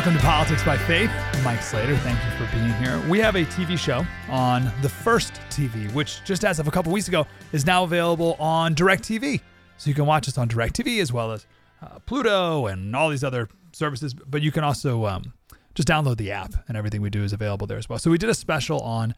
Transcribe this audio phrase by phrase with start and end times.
[0.00, 1.10] Welcome to Politics by Faith.
[1.14, 1.94] I'm Mike Slater.
[1.98, 2.98] Thank you for being here.
[3.10, 6.90] We have a TV show on the First TV, which just as of a couple
[6.90, 9.42] weeks ago is now available on DirecTV.
[9.76, 11.46] So you can watch us on DirecTV as well as
[11.82, 14.14] uh, Pluto and all these other services.
[14.14, 15.34] But you can also um,
[15.74, 17.98] just download the app, and everything we do is available there as well.
[17.98, 19.14] So we did a special on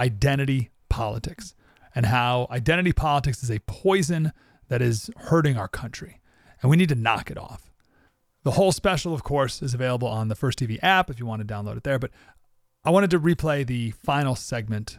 [0.00, 1.54] identity politics
[1.94, 4.32] and how identity politics is a poison
[4.68, 6.20] that is hurting our country,
[6.62, 7.71] and we need to knock it off.
[8.44, 11.46] The whole special, of course, is available on the First TV app if you want
[11.46, 11.98] to download it there.
[11.98, 12.10] But
[12.84, 14.98] I wanted to replay the final segment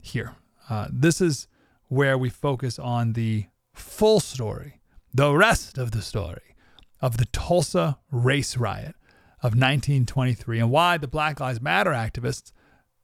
[0.00, 0.36] here.
[0.70, 1.48] Uh, this is
[1.88, 4.80] where we focus on the full story,
[5.12, 6.56] the rest of the story
[7.00, 8.94] of the Tulsa race riot
[9.42, 12.52] of 1923 and why the Black Lives Matter activists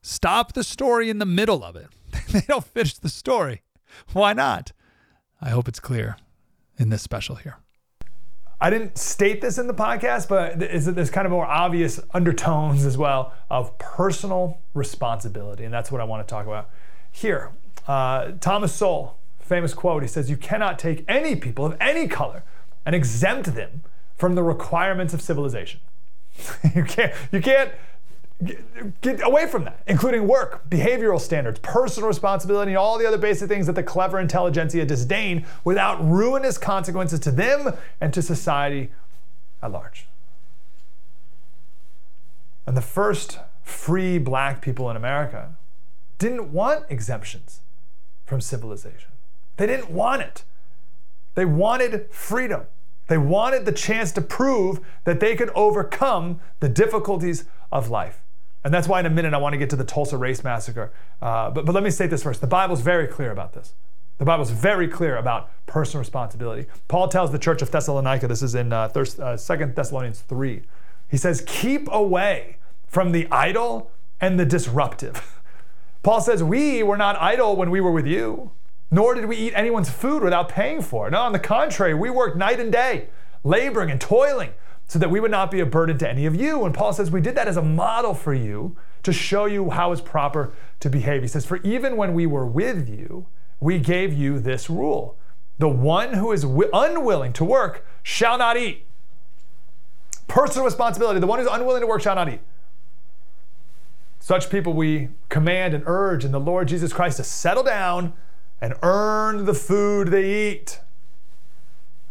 [0.01, 1.89] stop the story in the middle of it.
[2.31, 3.63] they don't finish the story.
[4.13, 4.73] Why not?
[5.41, 6.17] I hope it's clear
[6.79, 7.59] in this special here.
[8.63, 12.97] I didn't state this in the podcast, but there's kind of more obvious undertones as
[12.97, 15.65] well of personal responsibility.
[15.65, 16.71] And that's what I want to talk about
[17.11, 17.51] here.
[17.89, 22.45] Uh, Thomas Sowell, famous quote, he says, You cannot take any people of any color
[22.87, 23.83] and exempt them
[24.15, 25.81] from the requirements of civilization.
[26.77, 27.73] you can't, you can't
[29.01, 33.49] get away from that, including work, behavioral standards, personal responsibility, and all the other basic
[33.49, 38.91] things that the clever intelligentsia disdain without ruinous consequences to them and to society
[39.63, 40.07] at large.
[42.67, 45.57] And the first free black people in America
[46.19, 47.61] didn't want exemptions
[48.25, 49.11] from civilization.
[49.57, 50.45] They didn't want it.
[51.35, 52.63] They wanted freedom.
[53.09, 58.23] They wanted the chance to prove that they could overcome the difficulties of life.
[58.65, 60.93] And that's why, in a minute, I want to get to the Tulsa Race Massacre.
[61.21, 62.41] Uh, but, but let me state this first.
[62.41, 63.75] The Bible's very clear about this.
[64.19, 66.69] The Bible's very clear about personal responsibility.
[66.87, 70.63] Paul tells the church of Thessalonica, this is in uh, uh, 2 Thessalonians 3.
[71.11, 73.91] He says, Keep away from the idle
[74.21, 75.41] and the disruptive.
[76.05, 78.53] Paul says, We were not idle when we were with you
[78.93, 81.13] nor did we eat anyone's food without paying for it.
[81.13, 83.09] No, on the contrary, we worked night and day,
[83.43, 84.51] laboring and toiling,
[84.87, 86.65] so that we would not be a burden to any of you.
[86.65, 89.93] And Paul says we did that as a model for you to show you how
[89.93, 91.23] it's proper to behave.
[91.23, 93.27] He says, For even when we were with you,
[93.61, 95.17] we gave you this rule
[95.59, 98.85] the one who is unwilling to work shall not eat.
[100.27, 102.41] Personal responsibility the one who's unwilling to work shall not eat.
[104.19, 108.13] Such people we command and urge in the Lord Jesus Christ to settle down
[108.61, 110.81] and earn the food they eat.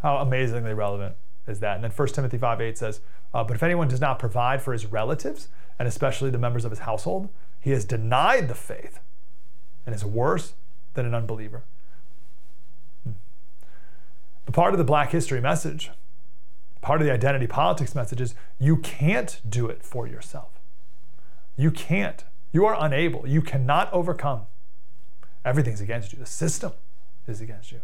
[0.01, 1.15] How amazingly relevant
[1.59, 1.75] that?
[1.75, 3.01] And then 1 Timothy 5 8 says,
[3.33, 6.71] uh, But if anyone does not provide for his relatives, and especially the members of
[6.71, 7.29] his household,
[7.59, 8.99] he has denied the faith
[9.85, 10.53] and is worse
[10.93, 11.63] than an unbeliever.
[13.03, 13.11] Hmm.
[14.45, 15.91] But part of the Black History message,
[16.81, 20.59] part of the identity politics message is you can't do it for yourself.
[21.55, 22.23] You can't.
[22.51, 23.27] You are unable.
[23.27, 24.47] You cannot overcome.
[25.45, 26.19] Everything's against you.
[26.19, 26.73] The system
[27.27, 27.81] is against you.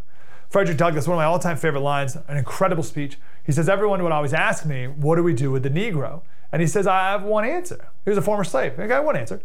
[0.50, 3.18] Frederick Douglass, one of my all time favorite lines, an incredible speech.
[3.48, 6.20] He says, Everyone would always ask me, What do we do with the Negro?
[6.52, 7.88] And he says, I have one answer.
[8.04, 8.78] He was a former slave.
[8.78, 9.40] I got one answer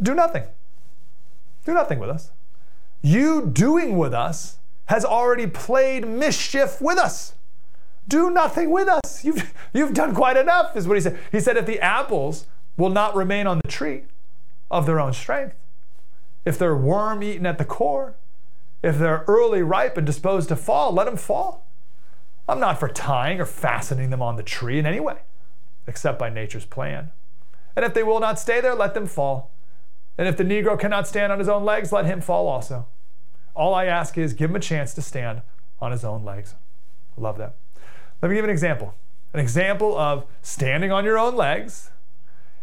[0.00, 0.44] do nothing.
[1.64, 2.30] Do nothing with us.
[3.02, 7.34] You doing with us has already played mischief with us.
[8.06, 9.24] Do nothing with us.
[9.24, 11.18] You've, you've done quite enough, is what he said.
[11.32, 14.04] He said, If the apples will not remain on the tree
[14.70, 15.56] of their own strength,
[16.44, 18.14] if they're worm eaten at the core,
[18.80, 21.66] if they're early ripe and disposed to fall, let them fall.
[22.50, 25.18] I'm not for tying or fastening them on the tree in any way,
[25.86, 27.12] except by nature's plan.
[27.76, 29.52] And if they will not stay there, let them fall.
[30.18, 32.86] And if the Negro cannot stand on his own legs, let him fall also.
[33.54, 35.42] All I ask is give him a chance to stand
[35.80, 36.56] on his own legs.
[37.16, 37.54] I love that.
[38.20, 38.94] Let me give an example.
[39.32, 41.90] An example of standing on your own legs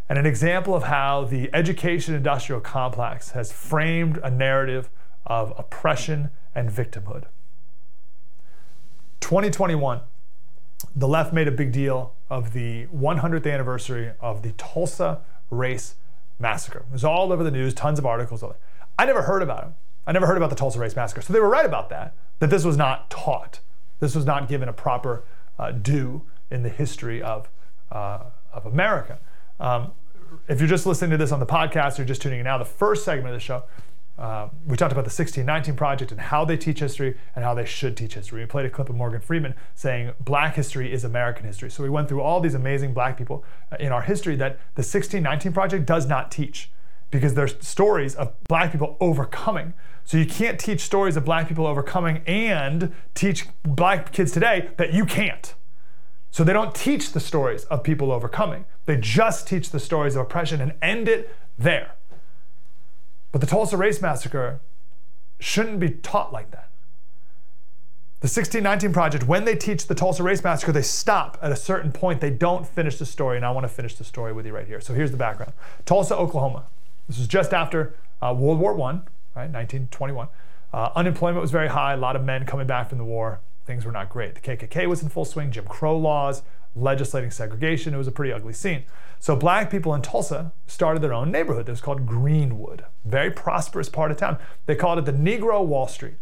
[0.09, 4.89] and an example of how the education industrial complex has framed a narrative
[5.25, 7.23] of oppression and victimhood.
[9.27, 9.99] 2021,
[10.95, 15.19] the left made a big deal of the 100th anniversary of the Tulsa
[15.49, 15.95] Race
[16.39, 16.85] Massacre.
[16.89, 18.41] It was all over the news, tons of articles.
[18.97, 19.69] I never heard about it.
[20.07, 21.21] I never heard about the Tulsa Race Massacre.
[21.21, 23.59] So they were right about that, that this was not taught.
[23.99, 25.25] This was not given a proper
[25.59, 27.49] uh, due in the history of,
[27.91, 29.19] uh, of America.
[29.59, 29.91] Um,
[30.47, 32.63] if you're just listening to this on the podcast, or just tuning in now, the
[32.63, 33.63] first segment of the show,
[34.17, 37.65] uh, we talked about the 1619 Project and how they teach history and how they
[37.65, 38.41] should teach history.
[38.41, 41.69] We played a clip of Morgan Freeman saying black history is American history.
[41.69, 44.81] So we went through all these amazing black people uh, in our history that the
[44.81, 46.71] 1619 Project does not teach
[47.11, 49.73] because there's stories of black people overcoming.
[50.03, 54.93] So you can't teach stories of black people overcoming and teach black kids today that
[54.93, 55.53] you can't.
[56.31, 58.65] So they don't teach the stories of people overcoming.
[58.85, 61.96] They just teach the stories of oppression and end it there.
[63.37, 64.61] But the Tulsa Race Massacre
[65.39, 66.69] shouldn't be taught like that.
[68.21, 71.91] The 1619 Project, when they teach the Tulsa Race Massacre, they stop at a certain
[71.91, 72.19] point.
[72.19, 74.65] They don't finish the story, and I want to finish the story with you right
[74.65, 74.81] here.
[74.81, 75.53] So here's the background
[75.85, 76.63] Tulsa, Oklahoma.
[77.07, 77.93] This was just after
[78.23, 78.93] uh, World War I,
[79.35, 80.29] right, 1921.
[80.73, 83.85] Uh, unemployment was very high, a lot of men coming back from the war things
[83.85, 84.33] were not great.
[84.33, 86.41] The KKK was in full swing, Jim Crow laws,
[86.75, 87.93] legislating segregation.
[87.93, 88.83] It was a pretty ugly scene.
[89.19, 91.67] So black people in Tulsa started their own neighborhood.
[91.67, 94.37] It was called Greenwood, very prosperous part of town.
[94.65, 96.17] They called it the Negro Wall Street.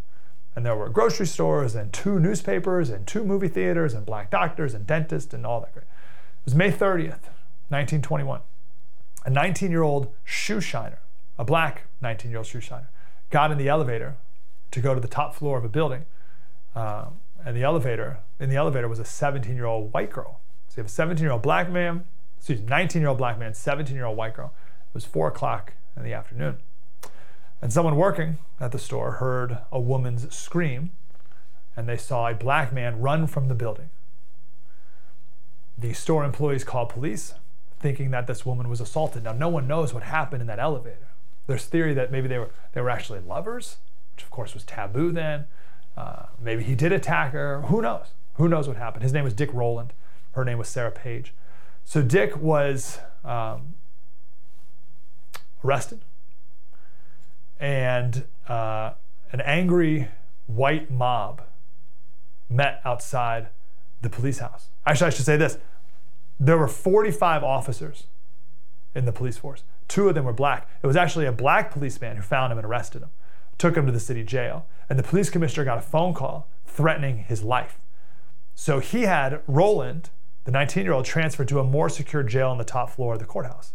[0.56, 4.74] And there were grocery stores and two newspapers and two movie theaters and black doctors
[4.74, 5.84] and dentists and all that great.
[5.84, 7.28] It was May 30th,
[7.70, 8.40] 1921.
[9.26, 11.00] A 19 year old shoe shiner,
[11.38, 12.90] a black 19 year old shoe shiner,
[13.32, 14.16] got in the elevator
[14.72, 16.06] to go to the top floor of a building.
[16.76, 17.16] Um,
[17.46, 20.42] and the elevator, in the elevator was a 17 year old white girl.
[20.68, 22.06] So you have a 17 year old black man,
[22.38, 24.52] excuse me, 19 year old black man, 17 year old white girl.
[24.90, 26.58] It was four o'clock in the afternoon.
[27.62, 30.92] And someone working at the store heard a woman's scream,
[31.76, 33.90] and they saw a black man run from the building.
[35.78, 37.34] The store employees called police,
[37.80, 39.24] thinking that this woman was assaulted.
[39.24, 41.10] Now, no one knows what happened in that elevator.
[41.48, 43.78] There's theory that maybe they were, they were actually lovers,
[44.16, 45.46] which of course was taboo then.
[45.98, 47.62] Uh, maybe he did attack her.
[47.64, 48.08] Who knows?
[48.36, 49.04] Who knows what happened?
[49.04, 49.94] His name was Dick Rowland.
[50.34, 51.34] Her name was Sarah Page.
[51.86, 53.76] So Dick was um,
[55.64, 56.02] arrested,
[57.60, 58.92] and uh,
[59.32, 60.10] an angry
[60.48, 61.42] white mob
[62.50, 63.48] met outside
[64.02, 64.68] the police house.
[64.86, 65.58] Actually, I should say this
[66.40, 68.08] there were 45 officers
[68.94, 69.64] in the police force.
[69.88, 70.68] Two of them were black.
[70.84, 73.10] It was actually a black policeman who found him and arrested him
[73.58, 74.66] took him to the city jail.
[74.90, 77.80] And the police commissioner got a phone call threatening his life.
[78.54, 80.10] So he had Rowland,
[80.46, 83.20] the 19 year old, transferred to a more secure jail on the top floor of
[83.20, 83.74] the courthouse.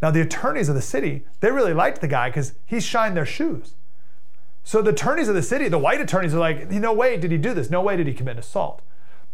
[0.00, 3.26] Now, the attorneys of the city, they really liked the guy because he shined their
[3.26, 3.74] shoes.
[4.64, 7.38] So the attorneys of the city, the white attorneys, are like, no way did he
[7.38, 7.70] do this.
[7.70, 8.82] No way did he commit assault.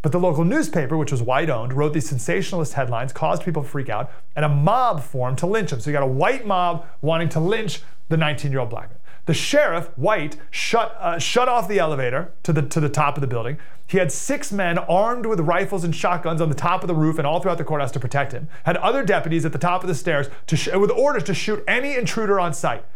[0.00, 3.68] But the local newspaper, which was white owned, wrote these sensationalist headlines, caused people to
[3.68, 5.80] freak out, and a mob formed to lynch him.
[5.80, 8.98] So you got a white mob wanting to lynch the 19 year old black man.
[9.28, 13.20] The sheriff, White, shut, uh, shut off the elevator to the, to the top of
[13.20, 13.58] the building.
[13.86, 17.18] He had six men armed with rifles and shotguns on the top of the roof
[17.18, 18.48] and all throughout the courthouse to protect him.
[18.64, 21.62] Had other deputies at the top of the stairs to sh- with orders to shoot
[21.68, 22.86] any intruder on sight.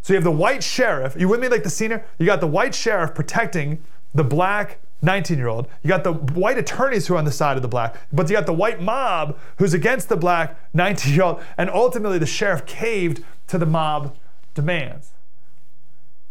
[0.00, 1.14] So you have the white sheriff.
[1.18, 5.36] You with me like the scene You got the white sheriff protecting the black 19
[5.36, 5.68] year old.
[5.82, 8.36] You got the white attorneys who are on the side of the black, but you
[8.36, 11.42] got the white mob who's against the black 19 year old.
[11.58, 14.16] And ultimately, the sheriff caved to the mob
[14.54, 15.12] demands.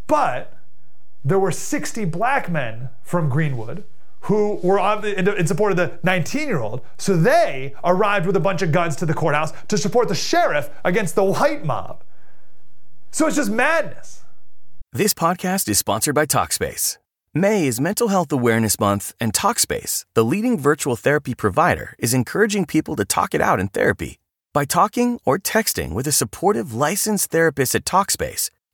[0.07, 0.53] But
[1.23, 3.83] there were 60 black men from Greenwood
[4.21, 6.81] who were in support of the 19 year old.
[6.97, 10.69] So they arrived with a bunch of guns to the courthouse to support the sheriff
[10.83, 12.03] against the white mob.
[13.11, 14.23] So it's just madness.
[14.91, 16.97] This podcast is sponsored by Talkspace.
[17.33, 22.65] May is Mental Health Awareness Month, and Talkspace, the leading virtual therapy provider, is encouraging
[22.65, 24.19] people to talk it out in therapy.
[24.53, 28.49] By talking or texting with a supportive licensed therapist at Talkspace,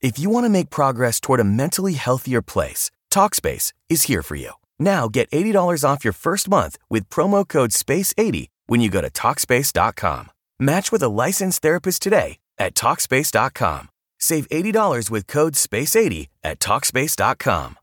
[0.00, 4.36] If you want to make progress toward a mentally healthier place, TalkSpace is here for
[4.36, 4.52] you.
[4.78, 9.10] Now get $80 off your first month with promo code SPACE80 when you go to
[9.10, 10.30] TalkSpace.com.
[10.60, 13.88] Match with a licensed therapist today at TalkSpace.com.
[14.20, 17.78] Save $80 with code SPACE80 at TalkSpace.com.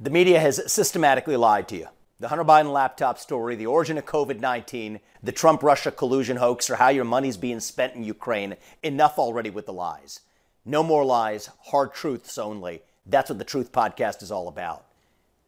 [0.00, 1.86] The media has systematically lied to you.
[2.18, 6.68] The Hunter Biden laptop story, the origin of COVID 19, the Trump Russia collusion hoax,
[6.70, 8.56] or how your money's being spent in Ukraine.
[8.82, 10.20] Enough already with the lies.
[10.64, 12.82] No more lies, hard truths only.
[13.04, 14.86] That's what the Truth Podcast is all about.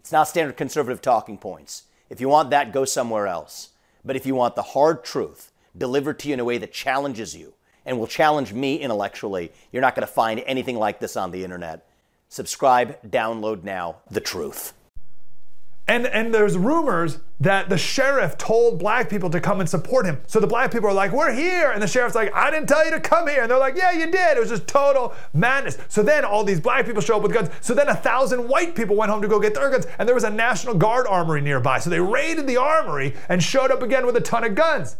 [0.00, 1.84] It's not standard conservative talking points.
[2.10, 3.70] If you want that, go somewhere else.
[4.04, 7.34] But if you want the hard truth delivered to you in a way that challenges
[7.34, 7.54] you
[7.86, 11.44] and will challenge me intellectually, you're not going to find anything like this on the
[11.44, 11.86] internet.
[12.28, 14.72] Subscribe, download now, The Truth.
[15.86, 20.18] And and there's rumors that the sheriff told black people to come and support him.
[20.26, 22.84] So the black people are like, "We're here," and the sheriff's like, "I didn't tell
[22.86, 25.76] you to come here." And they're like, "Yeah, you did." It was just total madness.
[25.88, 27.50] So then all these black people show up with guns.
[27.60, 30.14] So then a thousand white people went home to go get their guns, and there
[30.14, 31.78] was a National Guard armory nearby.
[31.80, 34.96] So they raided the armory and showed up again with a ton of guns.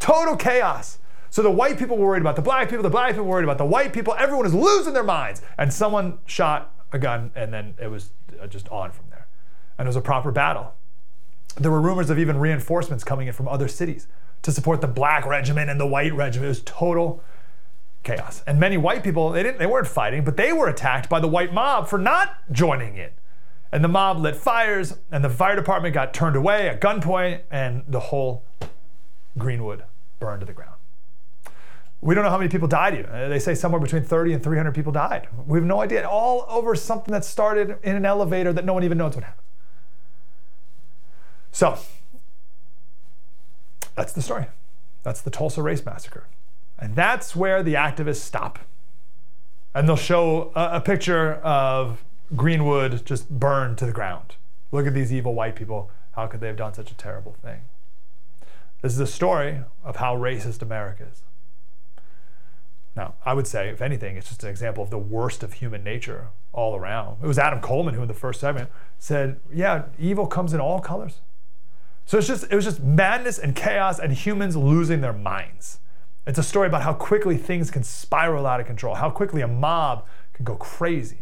[0.00, 0.98] Total chaos.
[1.30, 3.44] So the white people were worried about the black people, the black people were worried
[3.44, 4.14] about the white people.
[4.18, 5.42] Everyone is losing their minds.
[5.58, 9.05] And someone shot a gun, and then it was uh, just on from.
[9.78, 10.72] And it was a proper battle.
[11.56, 14.06] There were rumors of even reinforcements coming in from other cities
[14.42, 16.46] to support the black regiment and the white regiment.
[16.46, 17.22] It was total
[18.02, 18.42] chaos.
[18.46, 21.28] And many white people, they didn't they weren't fighting, but they were attacked by the
[21.28, 23.10] white mob for not joining in.
[23.72, 27.82] And the mob lit fires, and the fire department got turned away at gunpoint, and
[27.88, 28.44] the whole
[29.36, 29.84] Greenwood
[30.20, 30.76] burned to the ground.
[32.00, 33.10] We don't know how many people died even.
[33.10, 35.28] Uh, They say somewhere between 30 and 300 people died.
[35.46, 36.08] We have no idea.
[36.08, 39.45] All over something that started in an elevator that no one even knows what happened.
[41.56, 41.78] So,
[43.94, 44.44] that's the story.
[45.04, 46.26] That's the Tulsa Race Massacre.
[46.78, 48.58] And that's where the activists stop.
[49.74, 52.04] And they'll show a, a picture of
[52.36, 54.36] Greenwood just burned to the ground.
[54.70, 55.90] Look at these evil white people.
[56.12, 57.62] How could they have done such a terrible thing?
[58.82, 61.22] This is a story of how racist America is.
[62.94, 65.82] Now, I would say, if anything, it's just an example of the worst of human
[65.82, 67.16] nature all around.
[67.22, 70.80] It was Adam Coleman who, in the first segment, said, "Yeah, evil comes in all
[70.80, 71.22] colors."
[72.06, 75.80] So it's just it was just madness and chaos and humans losing their minds.
[76.26, 79.48] It's a story about how quickly things can spiral out of control, how quickly a
[79.48, 81.18] mob can go crazy.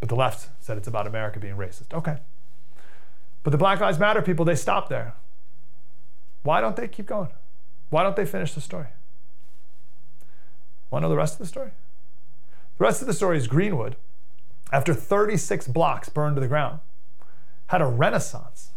[0.00, 1.92] But the left said it's about America being racist.
[1.92, 2.18] Okay.
[3.42, 5.14] But the Black Lives Matter people, they stop there.
[6.42, 7.30] Why don't they keep going?
[7.90, 8.86] Why don't they finish the story?
[10.90, 11.70] Want to know the rest of the story?
[12.78, 13.96] The rest of the story is Greenwood,
[14.72, 16.80] after 36 blocks burned to the ground,
[17.68, 18.70] had a renaissance,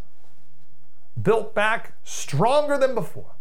[1.22, 3.36] built back stronger than before.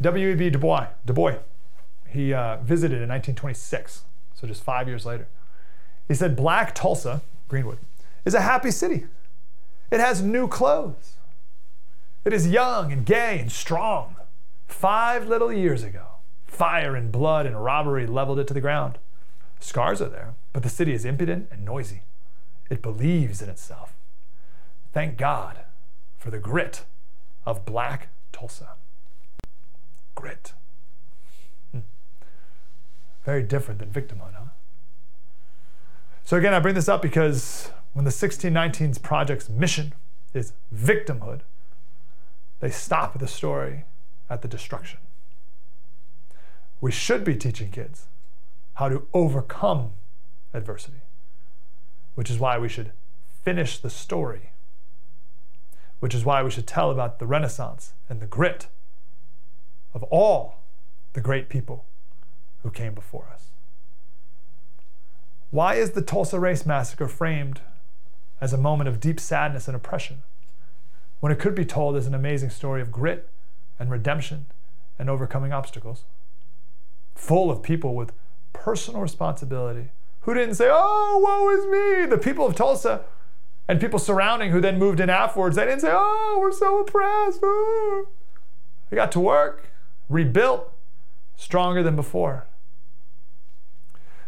[0.00, 0.50] W.E.B.
[0.50, 1.36] Du Bois, Du Bois,
[2.08, 4.02] he uh, visited in 1926,
[4.34, 5.26] so just five years later.
[6.06, 7.78] He said, Black Tulsa, Greenwood,
[8.24, 9.06] is a happy city.
[9.90, 11.14] It has new clothes.
[12.24, 14.16] It is young and gay and strong.
[14.66, 16.06] Five little years ago,
[16.46, 18.98] fire and blood and robbery leveled it to the ground.
[19.60, 22.02] Scars are there, but the city is impudent and noisy.
[22.70, 23.94] It believes in itself.
[24.92, 25.60] Thank God
[26.18, 26.84] for the grit
[27.46, 28.70] of Black Tulsa.
[30.14, 30.52] Grit.
[31.72, 31.80] Hmm.
[33.24, 34.44] Very different than victimhood, huh?
[36.24, 39.94] So, again, I bring this up because when the 1619's project's mission
[40.34, 41.40] is victimhood,
[42.60, 43.84] they stop the story
[44.28, 44.98] at the destruction.
[46.80, 48.06] We should be teaching kids
[48.74, 49.92] how to overcome
[50.52, 51.00] adversity,
[52.18, 52.90] which is why we should
[53.44, 54.50] finish the story,
[56.00, 58.66] which is why we should tell about the Renaissance and the grit
[59.94, 60.56] of all
[61.12, 61.84] the great people
[62.64, 63.50] who came before us.
[65.52, 67.60] Why is the Tulsa Race Massacre framed
[68.40, 70.24] as a moment of deep sadness and oppression
[71.20, 73.28] when it could be told as an amazing story of grit
[73.78, 74.46] and redemption
[74.98, 76.02] and overcoming obstacles?
[77.14, 78.10] Full of people with
[78.52, 79.90] personal responsibility
[80.28, 82.06] who didn't say, Oh, woe is me.
[82.06, 83.04] The people of Tulsa
[83.66, 87.40] and people surrounding who then moved in afterwards, they didn't say, Oh, we're so oppressed.
[87.42, 88.08] Oh.
[88.90, 89.70] They got to work,
[90.10, 90.70] rebuilt,
[91.38, 92.46] stronger than before.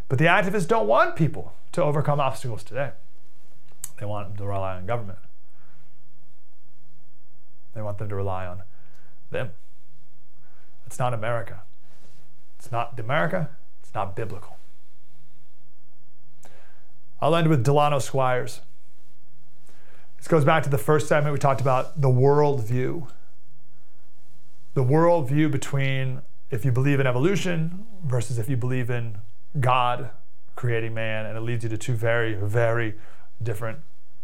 [0.08, 2.92] But the activists don't want people to overcome obstacles today.
[3.98, 5.18] They want them to rely on government.
[7.74, 8.62] They want them to rely on
[9.30, 9.50] them.
[10.86, 11.60] It's not America.
[12.58, 13.50] It's not America.
[13.82, 14.56] It's not biblical.
[17.20, 18.60] I'll end with Delano Squires.
[20.16, 23.08] This goes back to the first segment we talked about the worldview.
[24.74, 29.18] The worldview between if you believe in evolution versus if you believe in
[29.58, 30.10] God
[30.56, 32.94] creating man, and it leads you to two very, very
[33.42, 33.78] different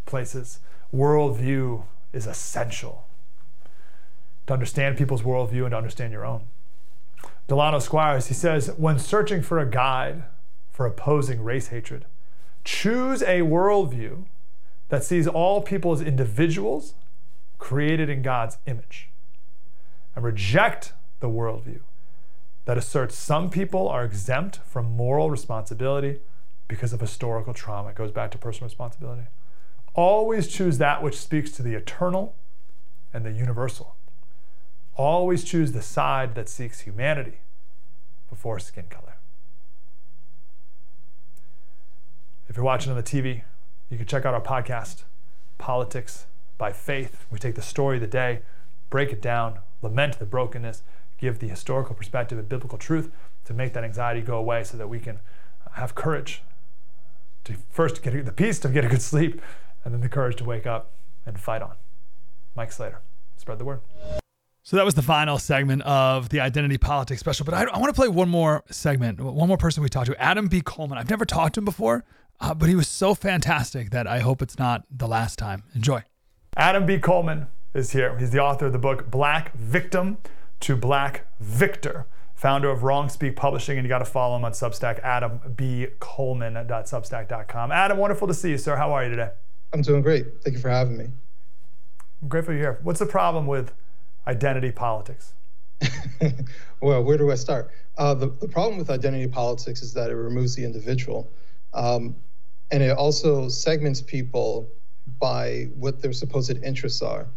[0.05, 0.59] places.
[0.93, 3.07] Worldview is essential
[4.45, 6.47] to understand people's worldview and to understand your own.
[7.47, 10.23] Delano Squires, he says, when searching for a guide
[10.71, 12.05] for opposing race hatred,
[12.67, 14.25] choose a worldview
[14.89, 16.95] that sees all people as individuals
[17.59, 19.09] created in God's image
[20.13, 21.79] and reject the worldview
[22.65, 26.19] that asserts some people are exempt from moral responsibility
[26.67, 27.89] because of historical trauma.
[27.89, 29.27] It goes back to personal responsibility.
[29.93, 32.35] Always choose that which speaks to the eternal
[33.13, 33.95] and the universal.
[34.97, 37.39] Always choose the side that seeks humanity
[38.29, 39.16] before skin color.
[42.49, 43.41] If you're watching on the TV,
[43.89, 45.03] you can check out our podcast,
[45.57, 46.27] Politics
[46.57, 47.25] by Faith.
[47.29, 48.39] We take the story of the day,
[48.89, 50.81] break it down, lament the brokenness,
[51.17, 53.11] give the historical perspective and biblical truth
[53.45, 55.19] to make that anxiety go away so that we can
[55.73, 56.41] have courage
[57.43, 59.41] to first get the peace to get a good sleep
[59.83, 60.91] and then the courage to wake up
[61.25, 61.75] and fight on.
[62.55, 63.01] Mike Slater,
[63.35, 63.81] spread the word.
[64.63, 67.45] So that was the final segment of the Identity Politics special.
[67.45, 70.21] But I, I want to play one more segment, one more person we talked to,
[70.21, 70.61] Adam B.
[70.61, 70.97] Coleman.
[70.97, 72.03] I've never talked to him before,
[72.39, 75.63] uh, but he was so fantastic that I hope it's not the last time.
[75.73, 76.03] Enjoy.
[76.55, 76.99] Adam B.
[76.99, 78.17] Coleman is here.
[78.17, 80.17] He's the author of the book Black Victim
[80.61, 84.53] to Black Victor, founder of Wrong Speak Publishing, and you got to follow him on
[84.53, 87.71] Substack, adambcoleman.substack.com.
[87.71, 88.75] Adam, wonderful to see you, sir.
[88.75, 89.29] How are you today?
[89.73, 90.41] I'm doing great.
[90.43, 91.09] Thank you for having me.
[92.21, 92.79] I'm grateful you're here.
[92.81, 93.73] What's the problem with
[94.25, 95.33] identity politics?
[96.81, 97.69] well, where do I start?
[97.97, 101.29] Uh, the, the problem with identity politics is that it removes the individual.
[101.73, 102.15] Um,
[102.71, 104.69] and it also segments people
[105.19, 107.27] by what their supposed interests are.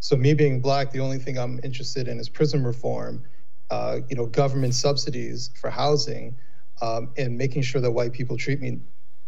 [0.00, 3.22] So me being black, the only thing I'm interested in is prison reform,
[3.70, 6.36] uh, you know, government subsidies for housing,
[6.82, 8.80] um, and making sure that white people treat me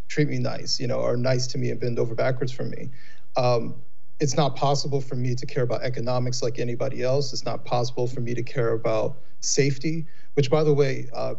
[0.08, 2.90] treat me nice, you know, are nice to me and bend over backwards for me.
[3.36, 3.74] Um,
[4.20, 7.32] it's not possible for me to care about economics like anybody else.
[7.32, 11.34] It's not possible for me to care about safety, which, by the way, uh,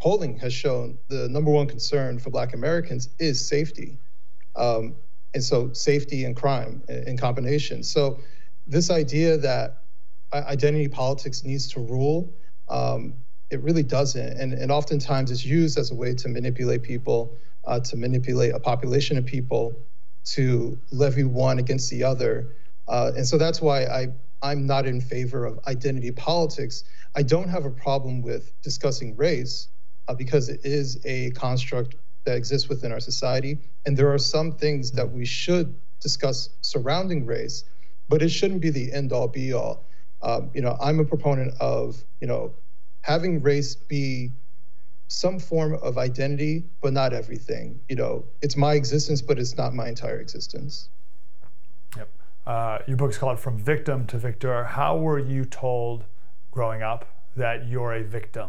[0.00, 3.98] polling has shown the number one concern for Black Americans is safety.
[4.56, 4.94] Um,
[5.34, 7.82] and so, safety and crime in combination.
[7.82, 8.20] So,
[8.66, 9.82] this idea that
[10.32, 12.32] identity politics needs to rule,
[12.68, 13.14] um,
[13.50, 14.38] it really doesn't.
[14.38, 18.60] And, and oftentimes, it's used as a way to manipulate people, uh, to manipulate a
[18.60, 19.74] population of people
[20.24, 22.54] to levy one against the other.
[22.86, 24.08] Uh, and so that's why I,
[24.42, 26.84] I'm not in favor of identity politics.
[27.14, 29.68] I don't have a problem with discussing race
[30.08, 31.94] uh, because it is a construct
[32.24, 33.58] that exists within our society.
[33.86, 37.64] And there are some things that we should discuss surrounding race,
[38.08, 39.84] but it shouldn't be the end all be all.
[40.22, 42.52] Um, you know, I'm a proponent of, you know,
[43.02, 44.32] having race be
[45.08, 47.80] some form of identity, but not everything.
[47.88, 50.88] You know, it's my existence, but it's not my entire existence.
[51.96, 52.08] Yep.
[52.46, 54.64] Uh, your book's called From Victim to Victor.
[54.64, 56.04] How were you told
[56.50, 58.48] growing up that you're a victim?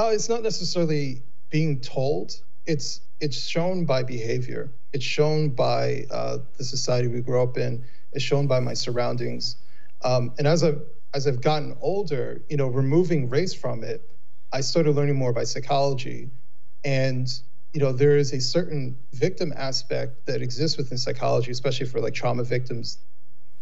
[0.00, 2.40] Uh, it's not necessarily being told.
[2.64, 4.72] It's it's shown by behavior.
[4.94, 7.84] It's shown by uh, the society we grew up in.
[8.12, 9.56] It's shown by my surroundings.
[10.02, 10.80] Um, and as I've
[11.12, 14.00] as I've gotten older, you know, removing race from it,
[14.54, 16.30] I started learning more about psychology.
[16.82, 17.28] And,
[17.74, 22.14] you know, there is a certain victim aspect that exists within psychology, especially for like
[22.14, 22.96] trauma victims.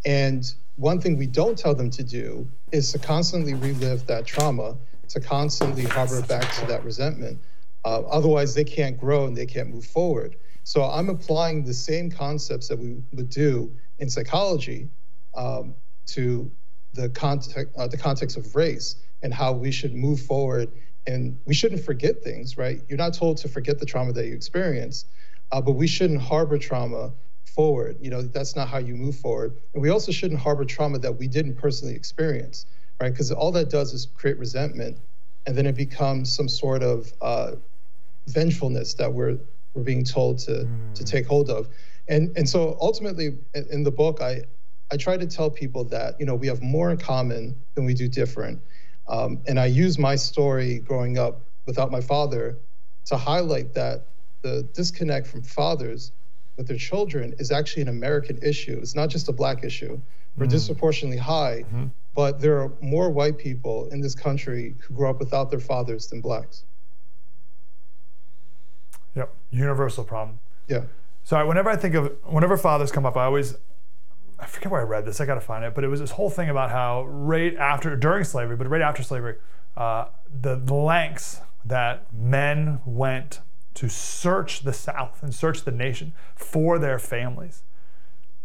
[0.05, 0.44] And
[0.77, 4.77] one thing we don't tell them to do is to constantly relive that trauma,
[5.08, 7.38] to constantly harbor back to that resentment.
[7.84, 10.36] Uh, otherwise, they can't grow and they can't move forward.
[10.64, 14.90] So I'm applying the same concepts that we would do in psychology
[15.34, 15.74] um,
[16.08, 16.50] to
[16.92, 20.70] the context, uh, the context of race and how we should move forward.
[21.06, 22.82] And we shouldn't forget things, right?
[22.88, 25.06] You're not told to forget the trauma that you experienced,
[25.52, 27.12] uh, but we shouldn't harbor trauma
[27.46, 27.96] forward.
[28.00, 29.56] You know, that's not how you move forward.
[29.72, 32.66] And we also shouldn't harbor trauma that we didn't personally experience,
[33.00, 33.12] right?
[33.12, 34.98] Because all that does is create resentment,
[35.46, 37.52] and then it becomes some sort of uh,
[38.26, 39.38] vengefulness that we're
[39.74, 40.94] we're being told to mm.
[40.94, 41.68] to take hold of.
[42.08, 44.42] And and so ultimately, in the book, I
[44.90, 47.94] I try to tell people that you know we have more in common than we
[47.94, 48.61] do different.
[49.08, 52.58] Um, and I use my story growing up without my father
[53.06, 54.06] to highlight that
[54.42, 56.12] the disconnect from fathers
[56.56, 58.78] with their children is actually an American issue.
[58.82, 59.98] It's not just a black issue.
[60.37, 60.50] We're mm.
[60.50, 61.87] disproportionately high, mm-hmm.
[62.14, 66.08] But there are more white people in this country who grew up without their fathers
[66.08, 66.64] than blacks.
[69.14, 70.38] Yep, universal problem.
[70.66, 70.82] Yeah.
[71.24, 73.56] So whenever I think of whenever fathers come up, I always
[74.38, 75.20] I forget where I read this.
[75.20, 77.96] I got to find it, but it was this whole thing about how right after,
[77.96, 79.36] during slavery, but right after slavery,
[79.76, 80.06] uh,
[80.40, 83.40] the, the lengths that men went
[83.74, 87.62] to search the South and search the nation for their families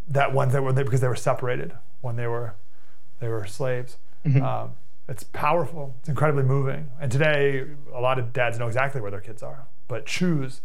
[0.07, 2.55] that ones that were there because they were separated when they were
[3.23, 3.97] they were slaves.
[4.25, 4.43] Mm-hmm.
[4.43, 4.71] Um,
[5.07, 5.95] it's powerful.
[5.99, 6.91] It's incredibly moving.
[6.99, 10.61] And today, a lot of dads know exactly where their kids are, but choose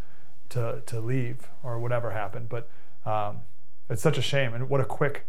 [0.50, 2.48] to to leave or whatever happened.
[2.48, 2.68] But
[3.06, 3.38] um,
[3.88, 5.26] it's such a shame, and what a quick.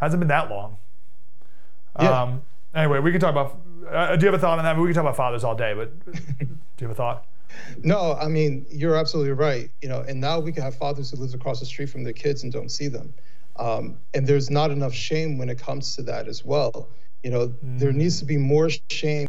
[0.00, 0.76] Hasn't been that long.
[2.00, 2.22] Yeah.
[2.22, 2.42] Um,
[2.74, 3.58] anyway, we can talk about.
[3.88, 4.76] Uh, do you have a thought on that?
[4.76, 6.04] We can talk about fathers all day, but
[6.38, 6.46] do
[6.80, 7.26] you have a thought?
[7.82, 9.70] No, I mean you're absolutely right.
[9.82, 12.12] You know, and now we can have fathers who live across the street from their
[12.12, 13.14] kids and don't see them.
[13.56, 16.88] Um, and there's not enough shame when it comes to that as well.
[17.22, 17.78] You know, mm.
[17.78, 19.26] there needs to be more shame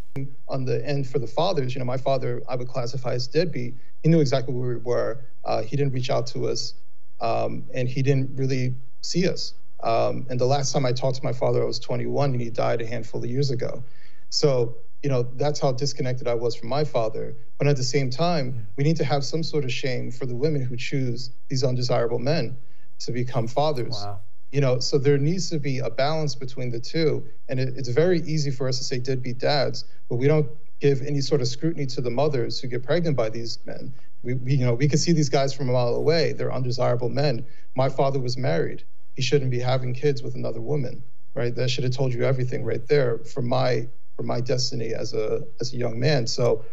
[0.48, 1.76] on the end for the fathers.
[1.76, 3.76] You know, my father, I would classify as deadbeat.
[4.04, 5.26] He knew exactly where we were.
[5.44, 6.74] Uh, he didn't reach out to us,
[7.22, 9.54] um, and he didn't really see us.
[9.84, 12.50] Um, and the last time I talked to my father, I was 21, and he
[12.50, 13.84] died a handful of years ago.
[14.30, 17.36] So, you know, that's how disconnected I was from my father.
[17.60, 18.66] But at the same time, mm.
[18.78, 22.20] we need to have some sort of shame for the women who choose these undesirable
[22.20, 22.58] men
[23.00, 24.02] to become fathers.
[24.04, 24.22] Wow.
[24.52, 27.26] You know, so there needs to be a balance between the two.
[27.50, 30.48] And it, it's very easy for us to say deadbeat dads, but we don't
[30.80, 33.94] give any sort of scrutiny to the mothers who get pregnant by these men.
[34.24, 36.34] We, we, you know, we can see these guys from a mile away.
[36.34, 37.46] They're undesirable men.
[37.76, 38.84] My father was married.
[39.16, 41.04] He shouldn't be having kids with another woman,
[41.34, 41.56] right?
[41.56, 45.44] That should have told you everything right there for my for my destiny as a
[45.60, 46.28] as a young man.
[46.28, 46.66] So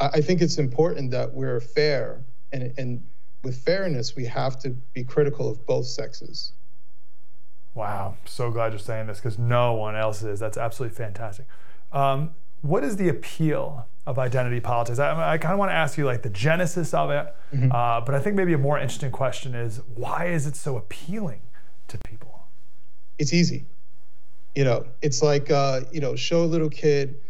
[0.00, 3.02] I, I think it's important that we're fair and and
[3.42, 6.52] with fairness, we have to be critical of both sexes.
[7.74, 10.40] Wow, so glad you're saying this because no one else is.
[10.40, 11.46] That's absolutely fantastic.
[11.92, 12.30] Um,
[12.62, 14.98] what is the appeal of identity politics?
[14.98, 17.72] I, I kind of want to ask you like the genesis of it, mm-hmm.
[17.72, 21.40] uh, but I think maybe a more interesting question is why is it so appealing
[21.88, 22.46] to people?
[23.18, 23.66] It's easy.
[24.54, 27.20] You know, it's like uh, you know, show a little kid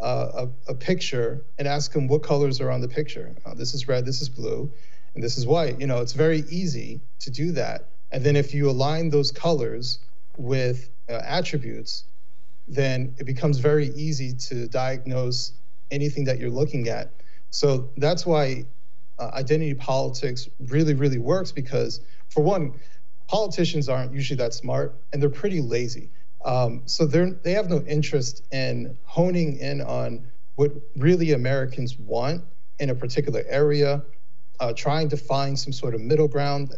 [0.00, 3.34] uh, a, a, picture and ask them what colors are on the picture.
[3.44, 4.06] Uh, this is red.
[4.06, 4.70] This is blue
[5.14, 5.80] and this is white.
[5.80, 7.88] You know, it's very easy to do that.
[8.12, 9.98] And then if you align those colors
[10.36, 12.04] with uh, attributes,
[12.66, 15.52] then it becomes very easy to diagnose
[15.90, 17.12] anything that you're looking at.
[17.50, 18.66] So that's why
[19.18, 22.74] uh, identity politics really, really works because, for one,
[23.26, 26.10] politicians aren't usually that smart and they're pretty lazy.
[26.44, 32.42] Um, so they're, they have no interest in honing in on what really Americans want
[32.78, 34.02] in a particular area
[34.60, 36.74] uh, trying to find some sort of middle ground.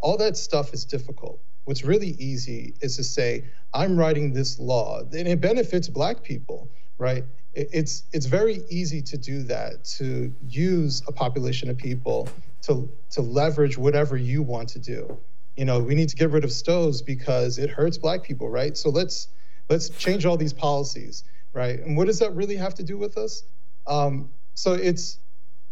[0.00, 1.40] All that stuff is difficult.
[1.64, 6.68] What's really easy is to say, I'm writing this law, and it benefits Black people,
[6.98, 7.24] right?
[7.54, 12.28] It's it's very easy to do that, to use a population of people
[12.62, 15.18] to to leverage whatever you want to do.
[15.56, 18.76] You know, we need to get rid of stoves because it hurts Black people, right?
[18.76, 19.28] So let's
[19.68, 21.80] let's change all these policies, right?
[21.80, 23.44] And what does that really have to do with us?
[23.86, 25.18] Um, so it's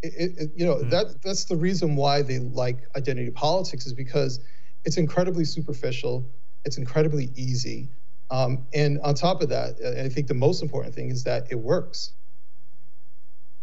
[0.03, 0.91] it, it, you know mm.
[0.91, 4.41] that that's the reason why they like identity politics is because
[4.85, 6.25] it's incredibly superficial
[6.65, 7.89] it's incredibly easy
[8.31, 11.57] um, and on top of that i think the most important thing is that it
[11.57, 12.13] works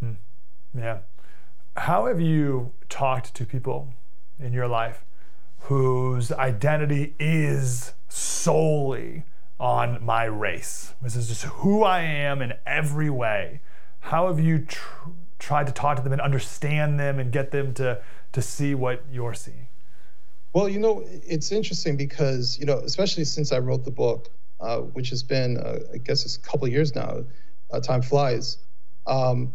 [0.02, 0.13] hmm.
[0.78, 1.00] yeah
[1.78, 3.93] how have you talked to people
[4.39, 5.06] in your life
[5.60, 9.24] whose identity is solely
[9.60, 13.62] on my race this is just who i am in every way
[14.02, 15.10] how have you tr-
[15.45, 19.03] tried to talk to them and understand them and get them to to see what
[19.12, 19.67] you're seeing?
[20.53, 24.29] Well, you know, it's interesting because you know, especially since I wrote the book,
[24.60, 27.23] uh, which has been, uh, I guess, it's a couple years now.
[27.71, 28.58] Uh, time flies.
[29.05, 29.53] Um,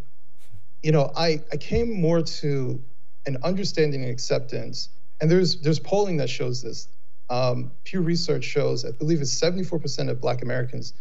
[0.82, 2.80] you know, I I came more to
[3.26, 6.88] an understanding and acceptance, and there's there's polling that shows this.
[7.30, 10.94] Um, Pew Research shows, I believe it's 74% of Black Americans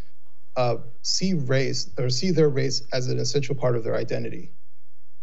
[0.55, 4.51] uh, see race or see their race as an essential part of their identity.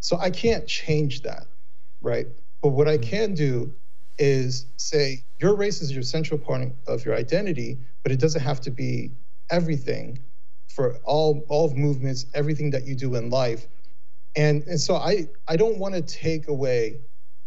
[0.07, 1.49] So I can't change that,
[2.01, 2.29] right?
[2.63, 3.11] But what I mm-hmm.
[3.11, 3.75] can do
[4.19, 8.61] is say your race is your central part of your identity, but it doesn't have
[8.61, 9.11] to be
[9.51, 10.21] everything
[10.69, 13.67] for all all of movements, everything that you do in life.
[14.37, 17.01] And and so I I don't want to take away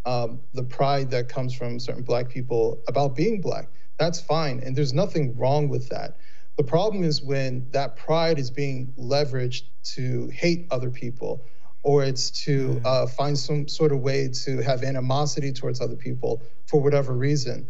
[0.06, 3.69] um, the pride that comes from certain black people about being black.
[3.98, 6.17] That's fine, and there's nothing wrong with that.
[6.58, 9.63] The problem is when that pride is being leveraged
[9.95, 11.45] to hate other people
[11.83, 16.41] or it's to uh, find some sort of way to have animosity towards other people
[16.67, 17.67] for whatever reason.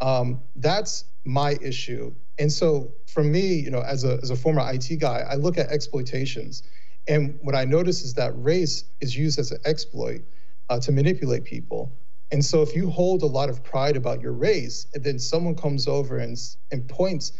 [0.00, 2.14] Um, that's my issue.
[2.38, 5.58] And so for me, you know, as a, as a former IT guy, I look
[5.58, 6.62] at exploitations.
[7.06, 10.22] And what I notice is that race is used as an exploit
[10.70, 11.92] uh, to manipulate people.
[12.32, 15.56] And so if you hold a lot of pride about your race, and then someone
[15.56, 16.38] comes over and,
[16.70, 17.32] and points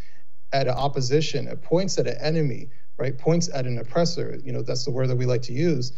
[0.51, 2.69] at an opposition, it points at an enemy,
[3.01, 3.17] right?
[3.17, 5.91] Points at an oppressor, you know, that's the word that we like to use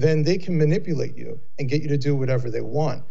[0.00, 3.04] then they can manipulate you and get you to do whatever they want.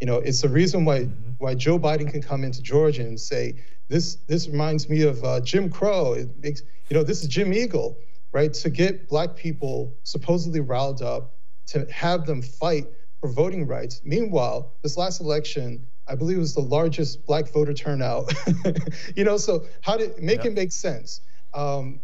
[0.00, 1.30] You know, it's the reason why mm-hmm.
[1.38, 3.56] why Joe Biden can come into Georgia and say
[3.88, 6.12] this this reminds me of uh, Jim Crow.
[6.12, 7.96] It makes you know this is Jim Eagle,
[8.32, 8.52] right?
[8.52, 11.36] To get black people supposedly riled up,
[11.68, 12.86] to have them fight
[13.20, 14.02] for voting rights.
[14.04, 18.32] Meanwhile, this last election, I believe, was the largest black voter turnout.
[19.16, 20.46] you know, so how did make yep.
[20.46, 21.20] it make sense?
[21.54, 22.00] Um,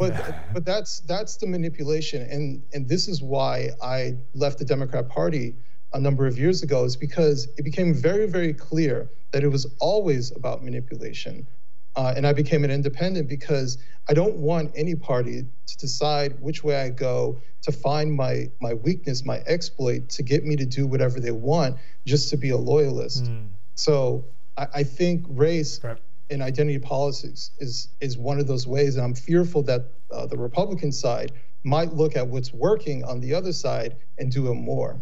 [0.00, 5.08] but but that's that's the manipulation, and and this is why I left the Democrat
[5.08, 5.54] Party
[5.92, 9.66] a number of years ago, is because it became very very clear that it was
[9.78, 11.46] always about manipulation.
[11.96, 13.76] Uh, and I became an independent because
[14.08, 18.74] I don't want any party to decide which way I go to find my my
[18.74, 22.56] weakness, my exploit, to get me to do whatever they want just to be a
[22.56, 23.24] loyalist.
[23.24, 23.48] Mm.
[23.74, 24.24] So
[24.56, 25.98] I, I, think race right.
[26.30, 30.36] And identity politics is is one of those ways, and I'm fearful that uh, the
[30.36, 31.32] Republican side
[31.64, 35.00] might look at what's working on the other side and do it more.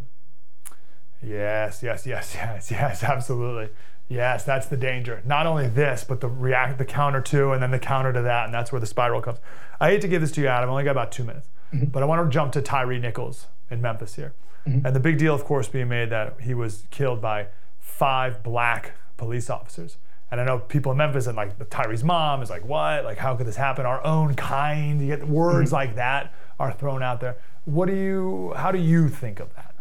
[1.22, 3.70] Yes, yes, yes, yes, yes, absolutely.
[4.08, 5.22] Yes, that's the danger.
[5.26, 8.46] Not only this, but the react, the counter to, and then the counter to that,
[8.46, 9.38] and that's where the spiral comes.
[9.80, 10.70] I hate to give this to you, Adam.
[10.70, 11.86] I only got about two minutes, mm-hmm.
[11.86, 14.32] but I want to jump to Tyree Nichols in Memphis here,
[14.66, 14.86] mm-hmm.
[14.86, 18.92] and the big deal, of course, being made that he was killed by five black
[19.18, 19.98] police officers.
[20.30, 23.04] And I know people in Memphis and like Tyree's mom is like, what?
[23.04, 23.86] Like, how could this happen?
[23.86, 25.00] Our own kind.
[25.00, 25.76] You get words mm-hmm.
[25.76, 27.36] like that are thrown out there.
[27.64, 28.52] What do you?
[28.56, 29.74] How do you think of that?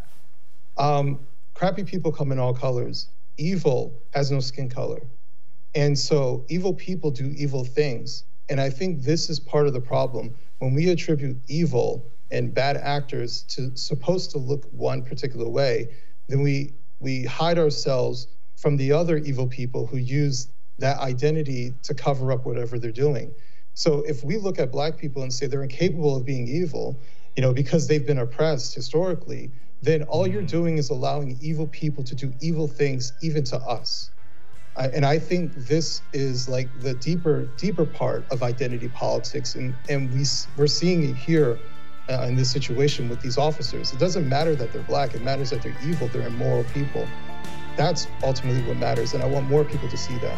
[0.78, 1.20] Um,
[1.54, 5.02] crappy people come in all colors evil has no skin color.
[5.76, 8.24] And so evil people do evil things.
[8.50, 10.36] And I think this is part of the problem.
[10.60, 15.90] When we attribute evil and bad actors to supposed to look one particular way,
[16.28, 21.93] then we we hide ourselves from the other evil people who use that identity to
[21.93, 23.34] cover up whatever they're doing.
[23.74, 27.00] So if we look at black people and say they're incapable of being evil,
[27.36, 29.52] you know, because they've been oppressed historically,
[29.84, 30.50] then all you're mm.
[30.50, 34.10] doing is allowing evil people to do evil things even to us.
[34.76, 40.12] and I think this is like the deeper, deeper part of identity politics, and and
[40.13, 40.24] we
[40.56, 41.60] we're seeing it here
[42.10, 43.91] uh, in this situation with these officers.
[43.91, 46.08] It doesn't matter that they're black; it matters that they're evil.
[46.08, 47.08] They're immoral people.
[47.78, 50.38] That's ultimately what matters, and I want more people to see that.